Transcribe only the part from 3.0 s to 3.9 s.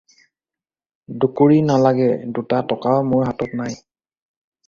মোৰ হাতত নাই।